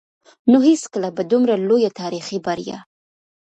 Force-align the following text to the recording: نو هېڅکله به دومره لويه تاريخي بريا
نو 0.51 0.57
هېڅکله 0.69 1.09
به 1.15 1.23
دومره 1.31 1.53
لويه 1.67 1.91
تاريخي 2.01 2.37
بريا 2.45 2.77